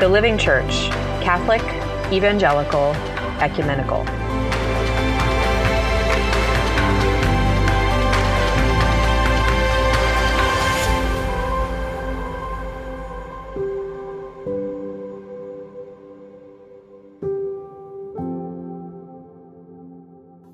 [0.00, 0.88] The Living Church,
[1.22, 1.62] Catholic,
[2.12, 2.90] Evangelical,
[3.40, 4.04] Ecumenical.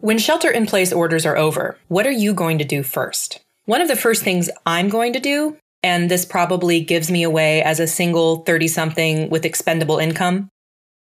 [0.01, 3.41] When shelter in place orders are over, what are you going to do first?
[3.65, 7.63] One of the first things I'm going to do, and this probably gives me away
[7.63, 10.51] as a single 30 something with expendable income,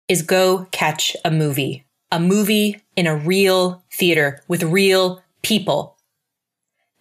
[0.08, 1.86] is go catch a movie.
[2.12, 5.98] A movie in a real theater with real people.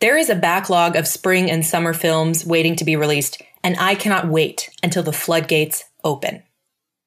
[0.01, 3.95] There is a backlog of spring and summer films waiting to be released, and I
[3.95, 6.43] cannot wait until the floodgates open.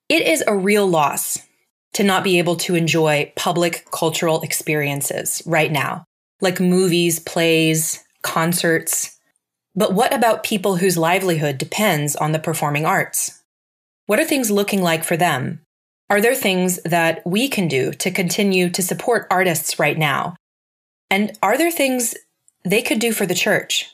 [0.10, 1.40] It is a real loss
[1.94, 6.06] to not be able to enjoy public cultural experiences right now,
[6.42, 9.18] like movies, plays, concerts.
[9.76, 13.42] But what about people whose livelihood depends on the performing arts?
[14.06, 15.62] What are things looking like for them?
[16.10, 20.36] Are there things that we can do to continue to support artists right now?
[21.10, 22.16] And are there things
[22.66, 23.88] they could do for the church?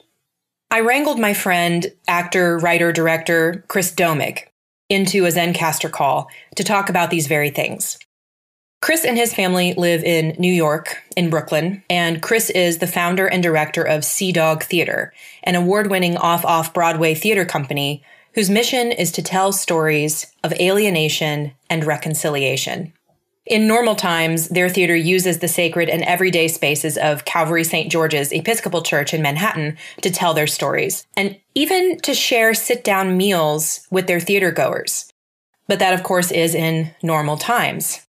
[0.71, 4.45] I wrangled my friend, actor, writer, director Chris Domig
[4.89, 7.97] into a Zencastr call to talk about these very things.
[8.87, 13.27] Chris and his family live in New York, in Brooklyn, and Chris is the founder
[13.27, 15.11] and director of Sea Dog Theater,
[15.43, 18.01] an award winning off off Broadway theater company
[18.33, 22.93] whose mission is to tell stories of alienation and reconciliation.
[23.45, 27.91] In normal times, their theater uses the sacred and everyday spaces of Calvary St.
[27.91, 33.17] George's Episcopal Church in Manhattan to tell their stories, and even to share sit down
[33.17, 35.11] meals with their theater goers.
[35.67, 38.06] But that, of course, is in normal times.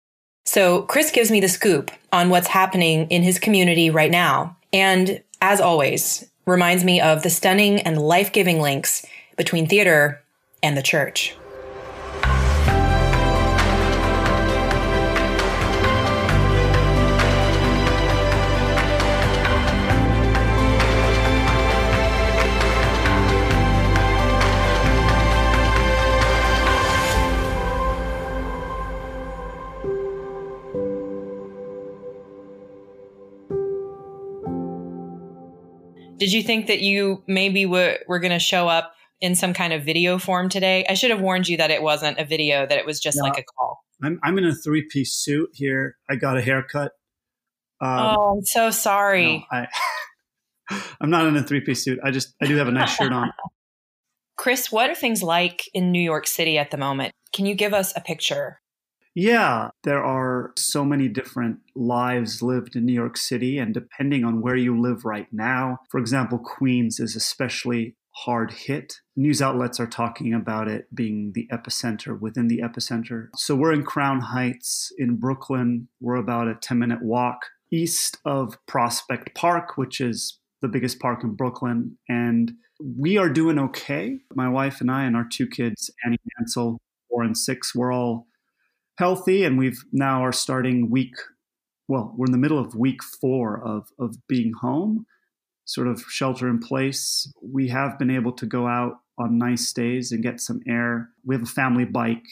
[0.49, 4.57] So, Chris gives me the scoop on what's happening in his community right now.
[4.73, 9.05] And as always, reminds me of the stunning and life giving links
[9.37, 10.23] between theater
[10.63, 11.37] and the church.
[36.19, 39.73] Did you think that you maybe were, were going to show up in some kind
[39.73, 40.85] of video form today?
[40.89, 43.25] I should have warned you that it wasn't a video, that it was just no,
[43.25, 43.81] like a call.
[44.03, 45.97] I'm, I'm in a three piece suit here.
[46.11, 46.93] I got a haircut.
[47.81, 49.47] Um, oh, I'm so sorry.
[49.53, 49.59] No,
[50.71, 51.99] I, I'm not in a three piece suit.
[52.05, 53.31] I just, I do have a nice shirt on.
[54.37, 57.13] Chris, what are things like in New York City at the moment?
[57.33, 58.61] Can you give us a picture?
[59.21, 64.41] Yeah, there are so many different lives lived in New York City, and depending on
[64.41, 68.95] where you live right now, for example, Queens is especially hard hit.
[69.17, 73.27] News outlets are talking about it being the epicenter within the epicenter.
[73.35, 75.89] So we're in Crown Heights in Brooklyn.
[76.01, 77.41] We're about a 10 minute walk
[77.73, 81.99] east of Prospect Park, which is the biggest park in Brooklyn.
[82.09, 84.21] And we are doing okay.
[84.37, 86.79] My wife and I and our two kids, Annie Ansel,
[87.11, 88.28] four and six, we're all
[88.99, 91.15] healthy, and we've now are starting week.
[91.87, 95.07] Well, we're in the middle of week four of of being home,
[95.65, 97.33] sort of shelter in place.
[97.43, 101.11] We have been able to go out on nice days and get some air.
[101.25, 102.27] We have a family bike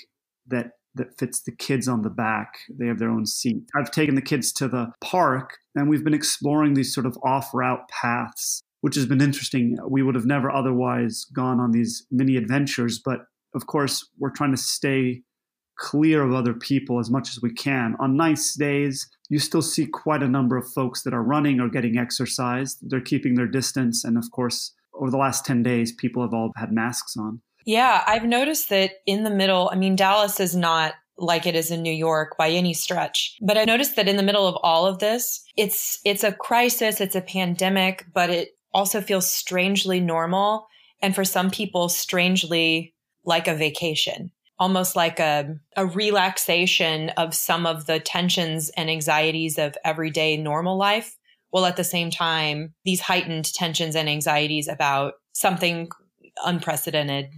[0.49, 2.55] that that fits the kids on the back.
[2.71, 3.63] They have their own seat.
[3.77, 7.51] I've taken the kids to the park and we've been exploring these sort of off
[7.53, 9.77] route paths, which has been interesting.
[9.87, 14.53] We would have never otherwise gone on these mini adventures, but of course, we're trying
[14.53, 15.23] to stay
[15.77, 17.97] clear of other people as much as we can.
[18.01, 21.69] On nice days, you still see quite a number of folks that are running or
[21.69, 22.77] getting exercise.
[22.81, 24.05] They're keeping their distance.
[24.05, 27.41] And of course, over the last 10 days, people have all had masks on.
[27.65, 31.71] Yeah, I've noticed that in the middle, I mean, Dallas is not like it is
[31.71, 33.37] in New York by any stretch.
[33.41, 37.01] But I noticed that in the middle of all of this, it's it's a crisis,
[37.01, 40.67] it's a pandemic, but it also feels strangely normal
[41.01, 42.95] and for some people strangely
[43.25, 49.59] like a vacation almost like a, a relaxation of some of the tensions and anxieties
[49.59, 51.17] of everyday normal life
[51.51, 55.89] while at the same time these heightened tensions and anxieties about something
[56.45, 57.31] unprecedented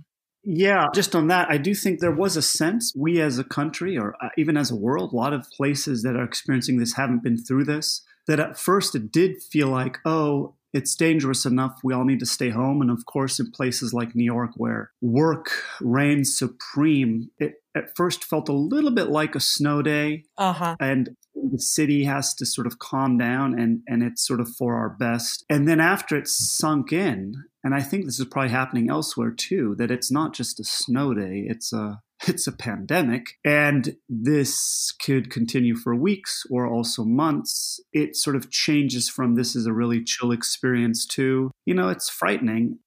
[0.50, 3.98] yeah, just on that, I do think there was a sense we as a country
[3.98, 7.22] or uh, even as a world, a lot of places that are experiencing this haven't
[7.22, 8.02] been through this.
[8.26, 11.80] That at first it did feel like, oh, it's dangerous enough.
[11.82, 12.80] We all need to stay home.
[12.80, 15.50] And of course, in places like New York, where work
[15.80, 20.24] reigns supreme, it at first felt a little bit like a snow day.
[20.36, 20.76] Uh-huh.
[20.80, 24.76] And the city has to sort of calm down and, and it's sort of for
[24.76, 25.44] our best.
[25.48, 27.34] And then after it's sunk in,
[27.64, 31.14] and I think this is probably happening elsewhere too, that it's not just a snow
[31.14, 37.80] day, it's a it's a pandemic and this could continue for weeks or also months.
[37.92, 42.10] It sort of changes from this is a really chill experience to, you know, it's
[42.10, 42.78] frightening.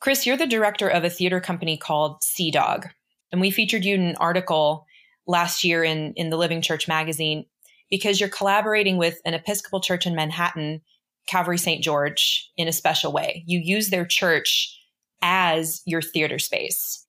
[0.00, 2.88] Chris, you're the director of a theater company called Sea Dog.
[3.32, 4.86] And we featured you in an article
[5.26, 7.46] last year in, in the Living Church magazine
[7.90, 10.82] because you're collaborating with an Episcopal church in Manhattan,
[11.26, 11.82] Calvary St.
[11.82, 13.42] George, in a special way.
[13.46, 14.78] You use their church
[15.22, 17.05] as your theater space.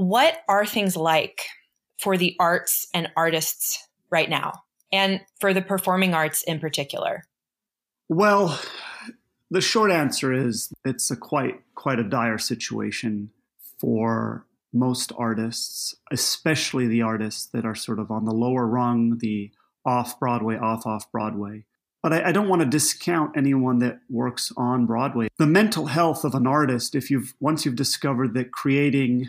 [0.00, 1.42] What are things like
[1.98, 7.24] for the arts and artists right now, and for the performing arts in particular?
[8.08, 8.58] Well,
[9.50, 13.28] the short answer is it's a quite quite a dire situation
[13.78, 19.50] for most artists, especially the artists that are sort of on the lower rung, the
[19.84, 21.66] off Broadway, off off Broadway.
[22.02, 25.28] But I, I, don't want to discount anyone that works on Broadway.
[25.36, 29.28] The mental health of an artist, if you've once you've discovered that creating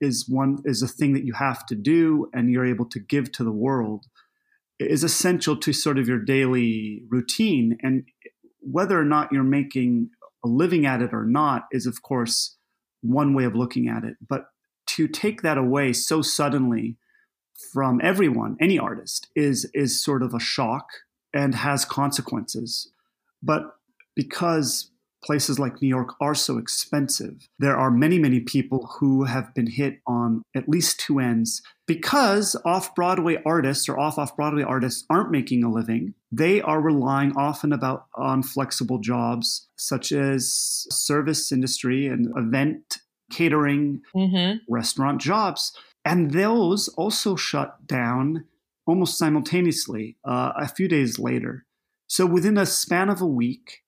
[0.00, 3.32] is one is a thing that you have to do and you're able to give
[3.32, 4.06] to the world,
[4.78, 7.78] is essential to sort of your daily routine.
[7.82, 8.04] And
[8.60, 10.10] whether or not you're making
[10.44, 12.56] a living at it or not is, of course,
[13.00, 14.16] one way of looking at it.
[14.26, 14.46] But
[14.86, 16.96] to take that away so suddenly
[17.72, 20.86] from everyone, any artist, is is sort of a shock
[21.32, 22.90] and has consequences.
[23.42, 23.62] But
[24.14, 24.90] because
[25.24, 29.66] places like New York are so expensive, there are many, many people who have been
[29.66, 35.04] hit on at least two ends because off Broadway artists or off off Broadway artists
[35.10, 36.14] aren't making a living.
[36.30, 42.98] They are relying often about on flexible jobs such as service industry and event
[43.32, 44.58] catering, mm-hmm.
[44.72, 45.72] restaurant jobs.
[46.04, 48.44] And those also shut down
[48.86, 51.64] almost simultaneously uh, a few days later.
[52.06, 53.83] So within a span of a week,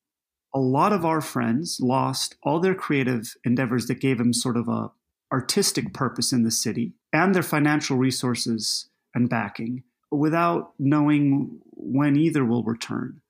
[0.56, 4.68] a lot of our friends lost all their creative endeavors that gave them sort of
[4.68, 4.90] a
[5.30, 12.42] artistic purpose in the city and their financial resources and backing without knowing when either
[12.42, 13.20] will return.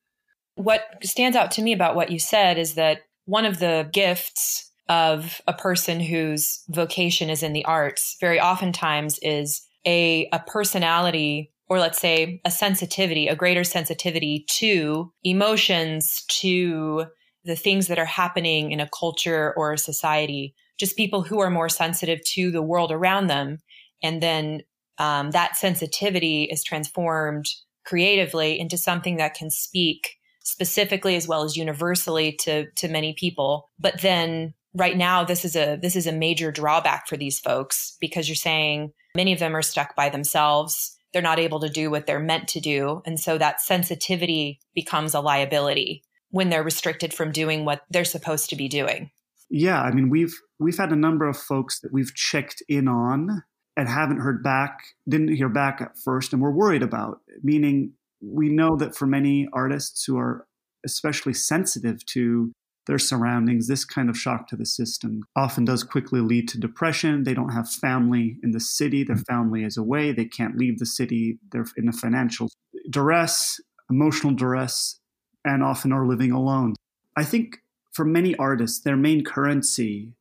[0.54, 4.70] What stands out to me about what you said is that one of the gifts
[4.88, 11.50] of a person whose vocation is in the arts very oftentimes is a, a personality
[11.68, 17.06] or let's say a sensitivity, a greater sensitivity to emotions, to
[17.46, 21.50] the things that are happening in a culture or a society, just people who are
[21.50, 23.58] more sensitive to the world around them.
[24.02, 24.62] And then
[24.98, 27.46] um, that sensitivity is transformed
[27.84, 33.70] creatively into something that can speak specifically as well as universally to to many people.
[33.78, 37.96] But then right now this is a this is a major drawback for these folks
[38.00, 40.96] because you're saying many of them are stuck by themselves.
[41.12, 43.02] They're not able to do what they're meant to do.
[43.06, 48.50] And so that sensitivity becomes a liability when they're restricted from doing what they're supposed
[48.50, 49.10] to be doing.
[49.48, 53.44] Yeah i mean we've we've had a number of folks that we've checked in on
[53.76, 54.78] and haven't heard back
[55.08, 59.46] didn't hear back at first and we're worried about meaning we know that for many
[59.52, 60.46] artists who are
[60.84, 62.52] especially sensitive to
[62.86, 67.24] their surroundings, this kind of shock to the system often does quickly lead to depression.
[67.24, 70.86] They don't have family in the city, their family is away, they can't leave the
[70.86, 72.48] city, they're in a financial
[72.88, 75.00] duress, emotional duress,
[75.46, 76.74] and often are living alone.
[77.16, 77.58] I think
[77.92, 80.12] for many artists, their main currency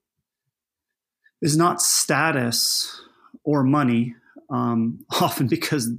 [1.41, 3.01] is not status
[3.43, 4.15] or money,
[4.49, 5.89] um, often because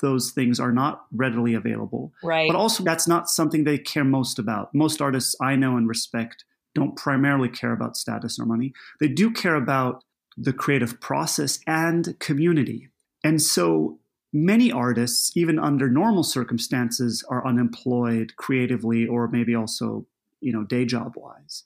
[0.00, 2.12] those things are not readily available.
[2.22, 2.48] Right.
[2.48, 4.74] But also, that's not something they care most about.
[4.74, 6.44] Most artists I know and respect
[6.74, 8.72] don't primarily care about status or money.
[9.00, 10.04] They do care about
[10.36, 12.88] the creative process and community.
[13.24, 13.98] And so
[14.32, 20.06] many artists, even under normal circumstances, are unemployed creatively or maybe also,
[20.40, 21.64] you know, day job wise.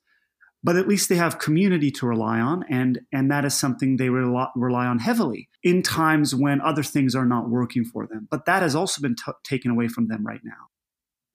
[0.64, 4.11] But at least they have community to rely on and and that is something they
[4.11, 8.28] rely, rely on heavily in times when other things are not working for them.
[8.31, 10.69] But that has also been t- taken away from them right now.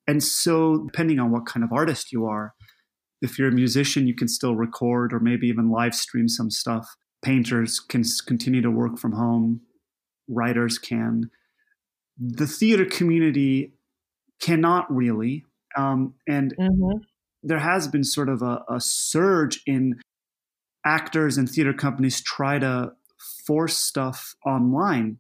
[0.08, 2.54] And so depending on what kind of artist you are
[3.22, 6.96] if you're a musician you can still record or maybe even live stream some stuff.
[7.22, 9.60] Painters can continue to work from home
[10.28, 11.30] writers can
[12.18, 13.74] the theater community
[14.42, 16.98] cannot really um, and mm-hmm
[17.44, 20.00] there has been sort of a, a surge in
[20.86, 22.92] actors and theater companies try to
[23.46, 25.20] force stuff online,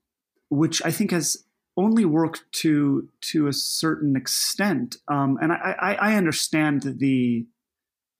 [0.49, 1.45] which I think has
[1.77, 4.97] only worked to to a certain extent.
[5.07, 7.45] Um, and I, I, I understand the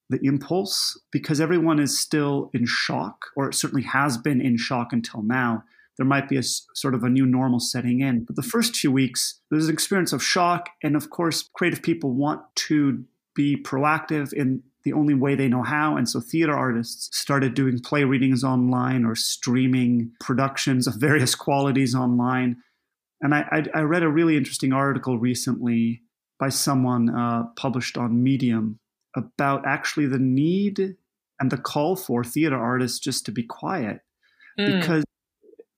[0.10, 4.94] the impulse because everyone is still in shock, or it certainly has been in shock
[4.94, 5.64] until now.
[5.98, 8.92] There might be a sort of a new normal setting in, but the first few
[8.92, 13.04] weeks there's an experience of shock, and of course, creative people want to
[13.36, 15.98] be proactive in the only way they know how.
[15.98, 21.94] And so theater artists started doing play readings online or streaming productions of various qualities
[21.94, 22.58] online.
[23.22, 26.04] And I, I, I read a really interesting article recently
[26.40, 28.80] by someone uh, published on Medium
[29.16, 30.96] about actually the need
[31.40, 34.00] and the call for theater artists just to be quiet
[34.58, 34.80] mm.
[34.80, 35.04] because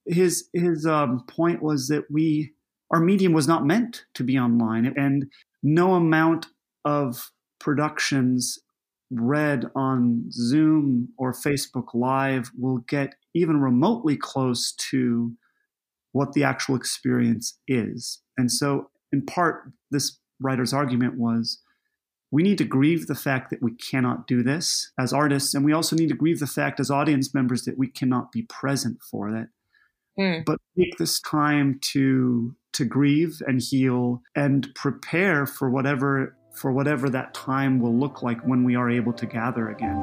[0.10, 2.54] his his um, point was that we
[2.92, 5.28] our medium was not meant to be online and
[5.62, 6.48] no amount
[6.84, 8.58] of productions
[9.12, 15.34] read on Zoom or Facebook Live will get even remotely close to
[16.12, 18.22] what the actual experience is.
[18.38, 21.60] And so, in part, this writer's argument was
[22.32, 25.74] we need to grieve the fact that we cannot do this as artists, and we
[25.74, 29.32] also need to grieve the fact as audience members that we cannot be present for
[29.32, 29.50] that.
[30.20, 30.46] Mm.
[30.46, 37.10] But take this time to to grieve and heal and prepare for whatever for whatever
[37.10, 39.96] that time will look like when we are able to gather again.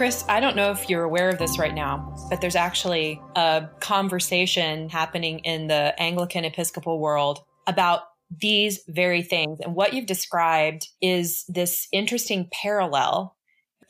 [0.00, 3.68] Chris, I don't know if you're aware of this right now, but there's actually a
[3.80, 8.00] conversation happening in the Anglican Episcopal world about
[8.34, 9.60] these very things.
[9.60, 13.36] And what you've described is this interesting parallel.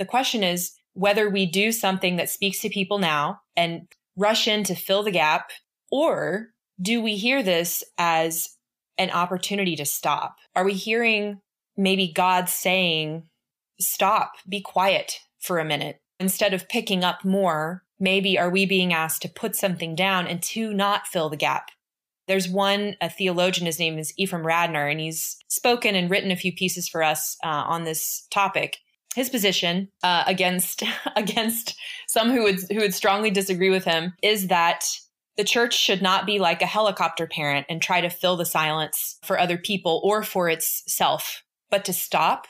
[0.01, 3.83] The question is whether we do something that speaks to people now and
[4.17, 5.53] rush in to fill the gap,
[5.93, 6.49] or
[6.83, 8.49] do we hear this as
[8.99, 10.39] an opportunity to stop?
[10.57, 11.41] Are we hearing
[11.77, 13.29] maybe God saying,
[13.79, 16.00] stop, be quiet, for a minute.
[16.21, 20.43] Instead of picking up more, maybe are we being asked to put something down and
[20.43, 21.71] to not fill the gap?
[22.29, 26.37] There's one a theologian, his name is Ephraim Radner, and he's spoken and written a
[26.37, 28.77] few pieces for us uh, on this topic.
[29.15, 30.83] His position uh, against
[31.17, 31.75] against
[32.07, 34.85] some who would who would strongly disagree with him is that
[35.39, 39.19] the church should not be like a helicopter parent and try to fill the silence
[39.25, 42.47] for other people or for itself, but to stop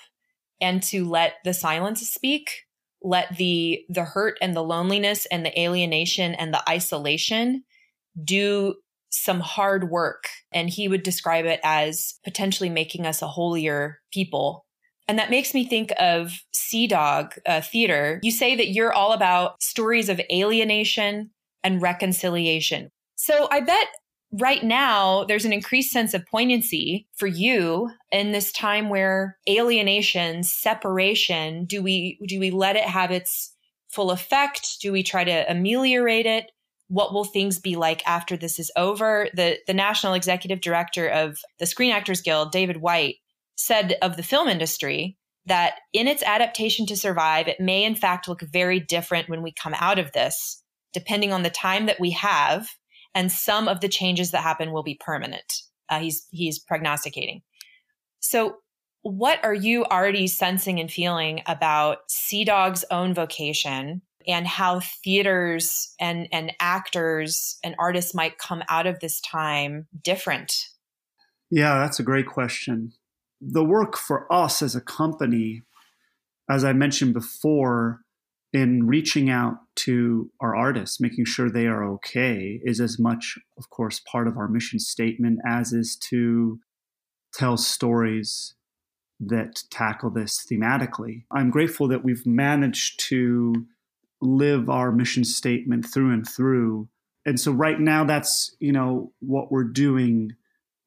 [0.61, 2.65] and to let the silence speak
[3.03, 7.65] let the the hurt and the loneliness and the alienation and the isolation
[8.23, 8.75] do
[9.11, 14.65] some hard work and he would describe it as potentially making us a holier people
[15.11, 18.21] and that makes me think of Sea Dog uh, Theater.
[18.23, 21.31] You say that you're all about stories of alienation
[21.65, 22.91] and reconciliation.
[23.17, 23.89] So I bet
[24.33, 30.43] right now there's an increased sense of poignancy for you in this time where alienation
[30.43, 33.55] separation do we do we let it have its
[33.89, 34.81] full effect?
[34.81, 36.51] Do we try to ameliorate it?
[36.89, 39.29] What will things be like after this is over?
[39.35, 43.17] The the national executive director of the screen actors guild david white
[43.57, 48.29] said of the film industry that in its adaptation to survive it may in fact
[48.29, 52.11] look very different when we come out of this depending on the time that we
[52.11, 52.69] have
[53.15, 55.63] and some of the changes that happen will be permanent.
[55.89, 57.43] Uh, he's he's prognosticating.
[58.21, 58.59] So,
[59.03, 65.95] what are you already sensing and feeling about Sea Dog's own vocation and how theaters
[65.99, 70.69] and and actors and artists might come out of this time different?
[71.51, 72.93] Yeah, that's a great question.
[73.41, 75.63] The work for us as a company,
[76.49, 78.03] as I mentioned before,
[78.53, 83.71] in reaching out to our artists, making sure they are okay, is as much, of
[83.71, 86.59] course, part of our mission statement as is to
[87.33, 88.55] tell stories
[89.21, 91.25] that tackle this thematically.
[91.31, 93.67] I'm grateful that we've managed to
[94.21, 96.89] live our mission statement through and through.
[97.25, 100.33] And so right now that's, you know, what we're doing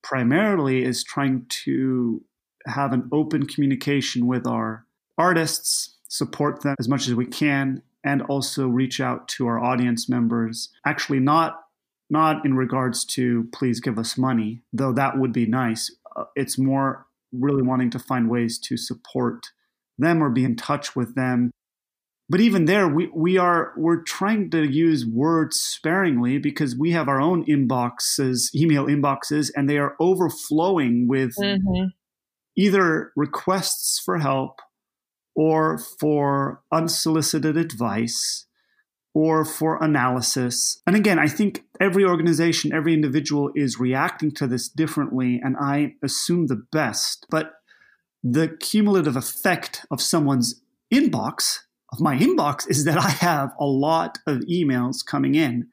[0.02, 2.24] primarily is trying to
[2.66, 4.86] have an open communication with our
[5.18, 10.08] artists support them as much as we can, and also reach out to our audience
[10.08, 10.70] members.
[10.86, 11.60] Actually, not
[12.10, 15.90] not in regards to please give us money, though that would be nice.
[16.16, 19.48] Uh, it's more really wanting to find ways to support
[19.98, 21.50] them or be in touch with them.
[22.30, 27.08] But even there, we, we are we're trying to use words sparingly because we have
[27.08, 31.88] our own inboxes, email inboxes, and they are overflowing with mm-hmm.
[32.56, 34.60] either requests for help
[35.36, 38.46] or for unsolicited advice
[39.14, 40.82] or for analysis.
[40.88, 45.96] And again, I think every organization, every individual is reacting to this differently, and I
[46.04, 47.26] assume the best.
[47.30, 47.54] But
[48.24, 50.62] the cumulative effect of someone's
[50.92, 51.60] inbox,
[51.92, 55.68] of my inbox, is that I have a lot of emails coming in,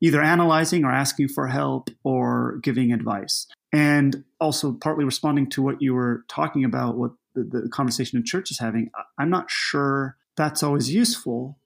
[0.00, 3.48] either analyzing or asking for help or giving advice.
[3.72, 8.24] And also partly responding to what you were talking about, what the, the conversation in
[8.24, 11.58] church is having, I'm not sure that's always useful.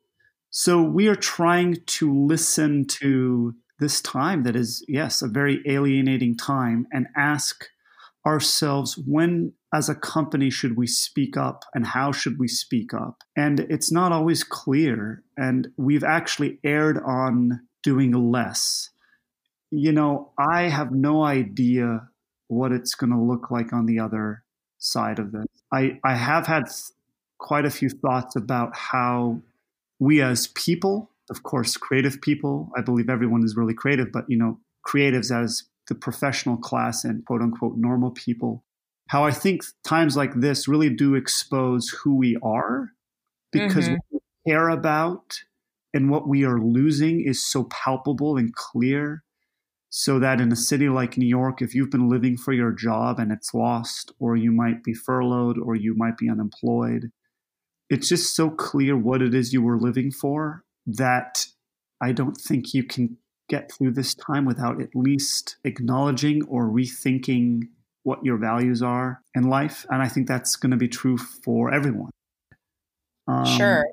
[0.50, 6.36] So we are trying to listen to this time that is, yes, a very alienating
[6.36, 7.66] time and ask
[8.26, 13.22] ourselves when as a company should we speak up and how should we speak up?
[13.36, 15.22] And it's not always clear.
[15.36, 18.90] And we've actually erred on doing less.
[19.70, 22.08] You know i have no idea
[22.48, 24.42] what it's going to look like on the other
[24.80, 26.64] side of this i i have had
[27.38, 29.40] quite a few thoughts about how
[29.98, 34.36] we as people of course creative people i believe everyone is really creative but you
[34.36, 38.64] know creatives as the professional class and quote unquote normal people,
[39.08, 42.92] how I think times like this really do expose who we are
[43.52, 43.94] because mm-hmm.
[44.10, 45.40] what we care about
[45.92, 49.24] and what we are losing is so palpable and clear.
[49.92, 53.18] So that in a city like New York, if you've been living for your job
[53.18, 57.10] and it's lost, or you might be furloughed, or you might be unemployed,
[57.88, 61.46] it's just so clear what it is you were living for that
[62.00, 63.18] I don't think you can
[63.48, 67.62] get through this time without at least acknowledging or rethinking
[68.04, 69.84] what your values are in life.
[69.90, 72.12] And I think that's going to be true for everyone.
[73.26, 73.84] Um, sure.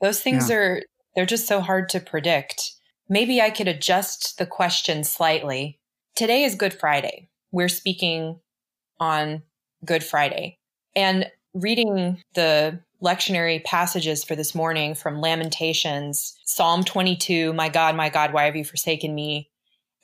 [0.00, 0.56] Those things yeah.
[0.56, 0.82] are,
[1.14, 2.72] they're just so hard to predict.
[3.08, 5.78] Maybe I could adjust the question slightly.
[6.16, 7.28] Today is Good Friday.
[7.52, 8.40] We're speaking
[8.98, 9.42] on
[9.84, 10.58] Good Friday.
[10.96, 18.08] And reading the lectionary passages for this morning from Lamentations, Psalm 22, My God, my
[18.08, 19.50] God, why have you forsaken me?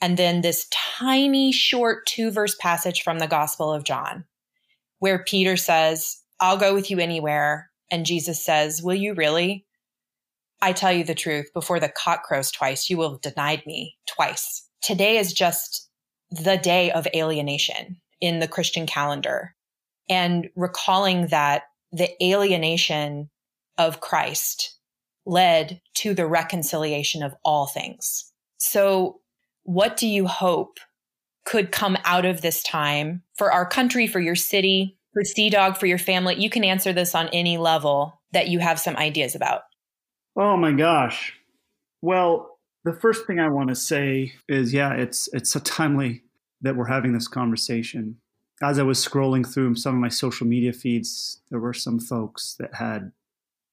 [0.03, 4.25] And then this tiny, short two verse passage from the Gospel of John,
[4.99, 7.71] where Peter says, I'll go with you anywhere.
[7.91, 9.65] And Jesus says, Will you really?
[10.63, 13.97] I tell you the truth, before the cock crows twice, you will have denied me
[14.07, 14.67] twice.
[14.83, 15.89] Today is just
[16.31, 19.55] the day of alienation in the Christian calendar.
[20.09, 21.63] And recalling that
[21.93, 23.31] the alienation
[23.79, 24.77] of Christ
[25.27, 28.31] led to the reconciliation of all things.
[28.59, 29.21] So
[29.63, 30.79] what do you hope
[31.47, 35.79] could come out of this time for our country, for your city, for Sea Dog,
[35.79, 36.37] for your family?
[36.41, 39.63] You can answer this on any level that you have some ideas about.
[40.37, 41.35] Oh my gosh.
[42.03, 46.23] Well, the first thing I want to say is yeah, it's it's so timely
[46.63, 48.17] that we're having this conversation
[48.63, 52.57] as I was scrolling through some of my social media feeds, there were some folks
[52.59, 53.13] that had,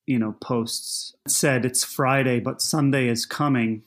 [0.05, 3.83] you know, posts that said it's Friday, but Sunday is coming.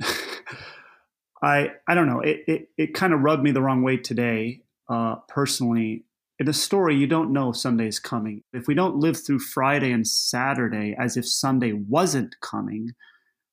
[1.42, 2.20] I I don't know.
[2.20, 6.04] It it, it kind of rubbed me the wrong way today, uh, personally.
[6.40, 8.42] In a story, you don't know Sunday is coming.
[8.52, 12.90] If we don't live through Friday and Saturday as if Sunday wasn't coming,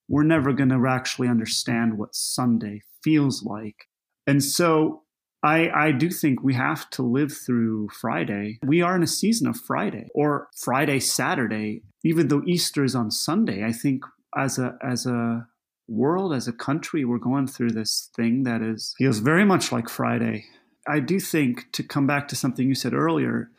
[0.07, 3.87] we're never going to actually understand what Sunday feels like.
[4.25, 5.03] And so
[5.43, 8.59] I, I do think we have to live through Friday.
[8.63, 13.11] We are in a season of Friday or Friday, Saturday, even though Easter is on
[13.11, 13.63] Sunday.
[13.63, 14.03] I think
[14.35, 15.47] as a as a
[15.87, 19.89] world, as a country, we're going through this thing that is feels very much like
[19.89, 20.45] Friday.
[20.87, 23.51] I do think to come back to something you said earlier,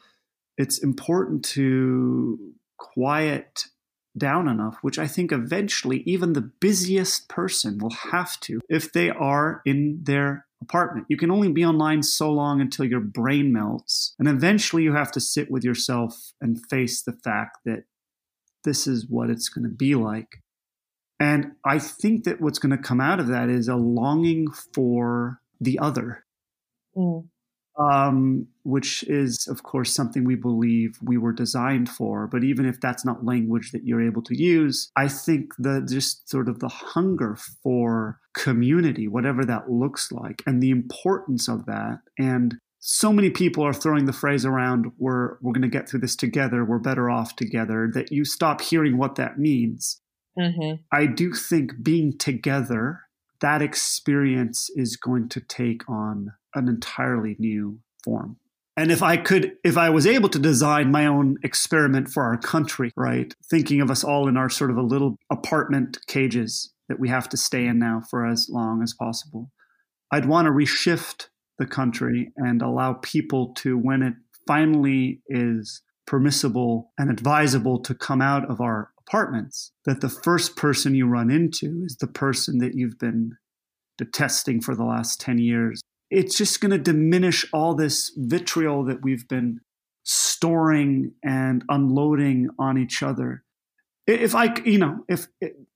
[0.58, 3.66] it's important to quiet
[4.16, 9.08] down enough, which I think eventually even the busiest person will have to if they
[9.08, 11.06] are in their apartment.
[11.08, 14.14] You can only be online so long until your brain melts.
[14.18, 17.84] And eventually you have to sit with yourself and face the fact that
[18.64, 20.42] this is what it's going to be like.
[21.18, 25.40] And I think that what's going to come out of that is a longing for
[25.60, 26.24] the other.
[26.96, 27.28] Mm
[27.78, 32.26] um, which is, of course, something we believe we were designed for.
[32.26, 36.28] But even if that's not language that you're able to use, I think the just
[36.28, 42.00] sort of the hunger for community, whatever that looks like, and the importance of that,
[42.18, 46.00] and so many people are throwing the phrase around we're we're going to get through
[46.00, 50.00] this together we're better off together that you stop hearing what that means
[50.36, 50.82] mm-hmm.
[50.90, 53.02] i do think being together
[53.42, 58.36] that experience is going to take on an entirely new form.
[58.76, 62.38] And if I could, if I was able to design my own experiment for our
[62.38, 66.98] country, right, thinking of us all in our sort of a little apartment cages that
[66.98, 69.50] we have to stay in now for as long as possible,
[70.10, 71.28] I'd want to reshift
[71.58, 74.14] the country and allow people to, when it
[74.46, 80.94] finally is permissible and advisable to come out of our apartments, that the first person
[80.94, 83.36] you run into is the person that you've been
[83.98, 85.82] detesting for the last 10 years.
[86.10, 89.60] It's just going to diminish all this vitriol that we've been
[90.04, 93.44] storing and unloading on each other.
[94.06, 95.28] If i you know if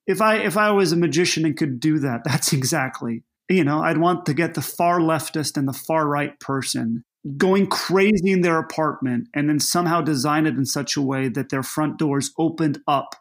[0.09, 3.81] if i if i was a magician and could do that that's exactly you know
[3.83, 7.05] i'd want to get the far leftist and the far right person
[7.37, 11.51] going crazy in their apartment and then somehow design it in such a way that
[11.51, 13.15] their front doors opened up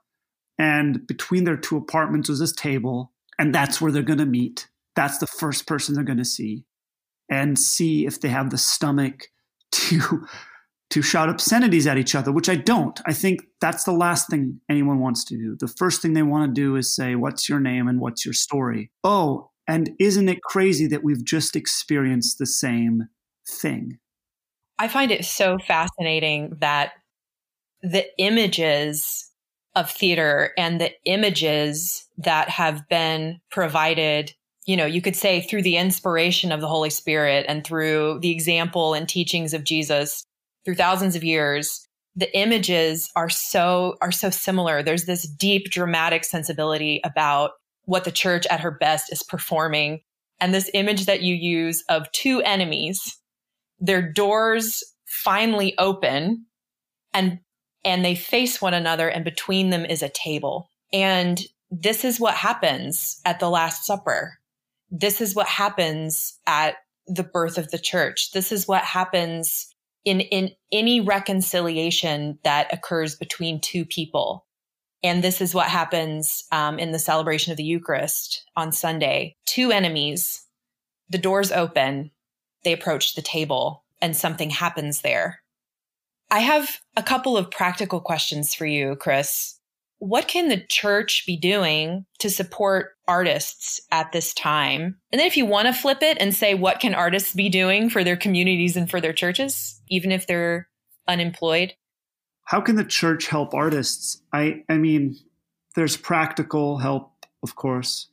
[0.57, 4.69] and between their two apartments was this table and that's where they're going to meet.
[4.95, 6.65] That's the first person they're going to see
[7.29, 9.27] and see if they have the stomach
[9.71, 10.25] to
[10.91, 13.01] to shout obscenities at each other which i don't.
[13.05, 15.57] I think that's the last thing anyone wants to do.
[15.59, 18.33] The first thing they want to do is say what's your name and what's your
[18.33, 18.91] story?
[19.03, 23.09] Oh and isn't it crazy that we've just experienced the same
[23.49, 23.97] thing?
[24.77, 26.91] I find it so fascinating that
[27.81, 29.31] the images
[29.75, 34.33] of theater and the images that have been provided
[34.65, 38.31] you know, you could say through the inspiration of the Holy Spirit and through the
[38.31, 40.25] example and teachings of Jesus
[40.65, 44.81] through thousands of years, the images are so are so similar.
[44.81, 47.51] There's this deep dramatic sensibility about
[47.83, 50.01] what the church at her best is performing.
[50.39, 53.19] And this image that you use of two enemies,
[53.79, 56.45] their doors finally open
[57.13, 57.39] and
[57.85, 60.69] and they face one another and between them is a table.
[60.91, 64.39] And this is what happens at the last supper
[64.91, 66.75] this is what happens at
[67.07, 68.31] the birth of the church.
[68.31, 69.67] This is what happens
[70.03, 74.45] in, in any reconciliation that occurs between two people.
[75.03, 79.35] And this is what happens um, in the celebration of the Eucharist on Sunday.
[79.45, 80.43] Two enemies,
[81.09, 82.11] the doors open,
[82.63, 85.41] they approach the table, and something happens there.
[86.31, 89.55] I have a couple of practical questions for you, Chris
[89.99, 94.97] what can the church be doing to support artists at this time?
[95.11, 97.89] And then if you want to flip it and say, what can artists be doing
[97.89, 100.67] for their communities and for their churches, even if they're
[101.07, 101.73] unemployed?
[102.43, 104.21] How can the church help artists?
[104.33, 105.15] I, I mean,
[105.75, 108.09] there's practical help, of course.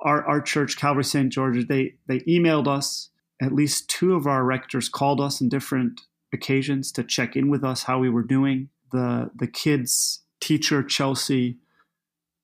[0.00, 1.32] Our, our church, Calvary St.
[1.32, 3.10] George, they, they emailed us.
[3.42, 6.00] At least two of our rectors called us in different
[6.34, 8.68] occasions to check in with us how we were doing.
[8.92, 11.56] The, the kids teacher, Chelsea,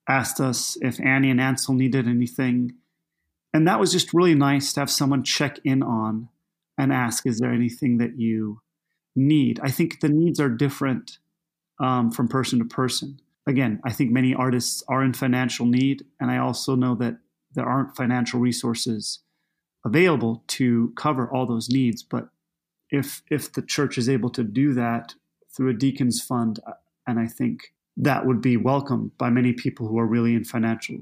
[0.09, 2.73] asked us if Annie and Ansel needed anything.
[3.53, 6.29] And that was just really nice to have someone check in on
[6.79, 8.63] and ask, is there anything that you
[9.15, 9.61] need?
[9.63, 11.19] I think the needs are different
[11.79, 13.21] um, from person to person.
[13.47, 16.05] Again, I think many artists are in financial need.
[16.19, 17.19] And I also know that
[17.55, 19.21] there aren't financial resources
[19.85, 22.03] available to cover all those needs.
[22.03, 22.29] But
[22.91, 25.15] if if the church is able to do that
[25.55, 26.73] through a deacons fund, uh,
[27.07, 30.99] and I think that would be welcomed by many people who are really in financial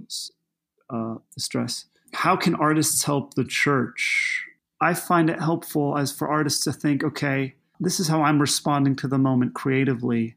[0.91, 1.87] uh, distress.
[2.13, 4.45] How can artists help the church?
[4.81, 8.97] I find it helpful as for artists to think, okay, this is how I'm responding
[8.97, 10.37] to the moment creatively.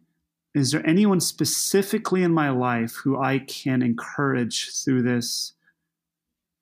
[0.54, 5.54] Is there anyone specifically in my life who I can encourage through this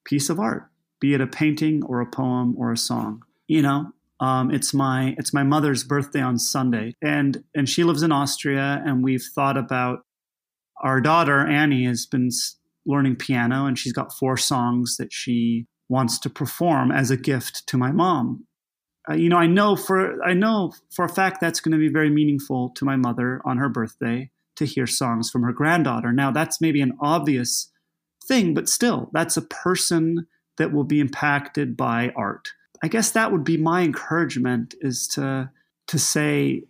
[0.06, 3.24] piece of art, be it a painting or a poem or a song?
[3.48, 8.04] You know, um, it's my it's my mother's birthday on Sunday, and and she lives
[8.04, 10.00] in Austria, and we've thought about
[10.82, 12.30] our daughter Annie has been
[12.86, 17.66] learning piano, and she's got four songs that she wants to perform as a gift
[17.68, 18.46] to my mom.
[19.10, 21.90] Uh, you know, I know for I know for a fact that's going to be
[21.90, 26.12] very meaningful to my mother on her birthday to hear songs from her granddaughter.
[26.12, 27.72] Now, that's maybe an obvious
[28.28, 30.28] thing, but still, that's a person
[30.58, 32.50] that will be impacted by art.
[32.84, 35.52] I guess that would be my encouragement is to
[35.88, 36.64] to say,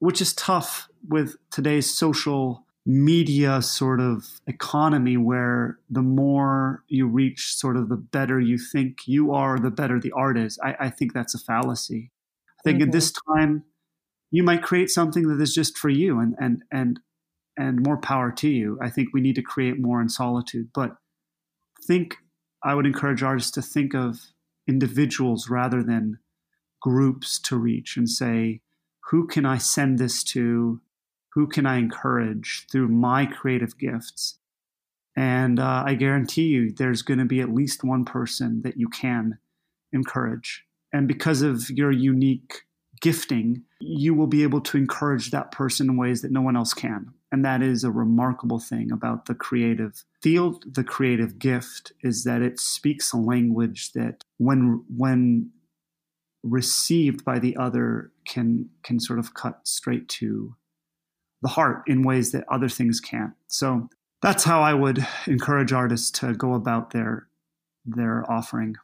[0.00, 7.54] which is tough with today's social media sort of economy where the more you reach
[7.54, 10.58] sort of the better you think you are the better the art is.
[10.62, 12.10] I, I think that's a fallacy.
[12.58, 12.88] I think mm-hmm.
[12.88, 13.64] at this time
[14.30, 17.00] you might create something that is just for you and and and
[17.56, 18.78] and more power to you.
[18.82, 20.70] I think we need to create more in solitude.
[20.74, 20.96] But
[21.86, 22.16] think
[22.62, 24.18] i would encourage artists to think of
[24.68, 26.18] individuals rather than
[26.80, 28.60] groups to reach and say,
[29.10, 30.80] who can I send this to?
[31.32, 34.38] Who can I encourage through my creative gifts?
[35.16, 38.88] And uh, I guarantee you, there's going to be at least one person that you
[38.88, 39.38] can
[39.92, 40.64] encourage.
[40.92, 42.62] And because of your unique
[43.00, 46.74] gifting, you will be able to encourage that person in ways that no one else
[46.74, 47.12] can.
[47.34, 52.42] And that is a remarkable thing about the creative field, the creative gift, is that
[52.42, 55.50] it speaks a language that when when
[56.44, 60.54] received by the other can can sort of cut straight to
[61.42, 63.32] the heart in ways that other things can't.
[63.48, 63.88] So
[64.22, 67.26] that's how I would encourage artists to go about their
[67.84, 68.76] their offering.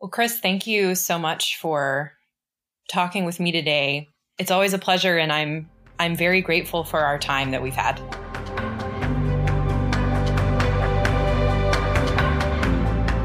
[0.00, 2.12] Well, Chris, thank you so much for
[2.92, 4.08] talking with me today.
[4.38, 5.68] It's always a pleasure and I'm
[6.00, 7.98] I'm very grateful for our time that we've had.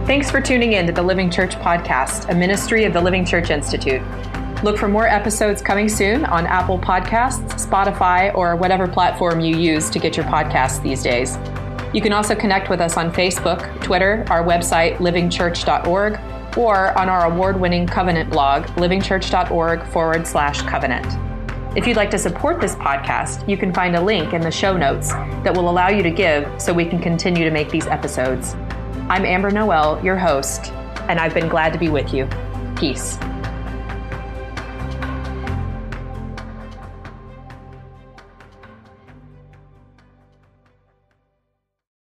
[0.08, 3.50] Thanks for tuning in to the Living Church Podcast, a ministry of the Living Church
[3.50, 4.02] Institute.
[4.64, 9.90] Look for more episodes coming soon on Apple Podcasts, Spotify, or whatever platform you use
[9.90, 11.38] to get your podcasts these days.
[11.94, 16.20] You can also connect with us on Facebook, Twitter, our website, livingchurch.org,
[16.58, 21.23] or on our award winning covenant blog, livingchurch.org forward slash covenant.
[21.76, 24.78] If you'd like to support this podcast, you can find a link in the show
[24.78, 28.54] notes that will allow you to give so we can continue to make these episodes.
[29.10, 30.72] I'm Amber Noel, your host,
[31.10, 32.30] and I've been glad to be with you.
[32.76, 33.18] Peace.